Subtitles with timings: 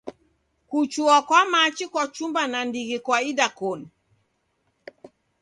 [0.69, 3.87] Kuchua kwa machi kwachumba nandighi kwa idakoni.